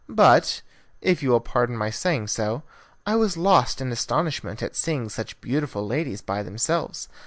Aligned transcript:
But, 0.09 0.63
if 0.99 1.21
you 1.21 1.29
will 1.29 1.41
pardon 1.41 1.77
my 1.77 1.91
saying 1.91 2.25
so, 2.29 2.63
I 3.05 3.15
was 3.15 3.37
lost 3.37 3.79
in 3.81 3.91
astonishment 3.91 4.63
at 4.63 4.75
seeing 4.75 5.09
such 5.09 5.39
beautiful 5.41 5.85
ladies 5.85 6.21
by 6.21 6.41
themselves. 6.41 7.07